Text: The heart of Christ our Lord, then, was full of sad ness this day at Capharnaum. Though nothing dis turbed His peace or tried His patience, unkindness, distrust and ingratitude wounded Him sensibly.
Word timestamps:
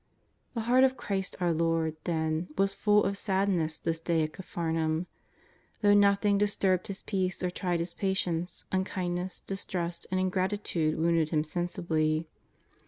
The 0.55 0.61
heart 0.61 0.83
of 0.83 0.97
Christ 0.97 1.35
our 1.39 1.53
Lord, 1.53 1.95
then, 2.05 2.47
was 2.57 2.73
full 2.73 3.03
of 3.03 3.19
sad 3.19 3.49
ness 3.49 3.77
this 3.77 3.99
day 3.99 4.23
at 4.23 4.33
Capharnaum. 4.33 5.05
Though 5.81 5.93
nothing 5.93 6.39
dis 6.39 6.57
turbed 6.57 6.87
His 6.87 7.03
peace 7.03 7.43
or 7.43 7.51
tried 7.51 7.81
His 7.81 7.93
patience, 7.93 8.65
unkindness, 8.71 9.41
distrust 9.45 10.07
and 10.09 10.19
ingratitude 10.19 10.97
wounded 10.97 11.29
Him 11.29 11.43
sensibly. 11.43 12.27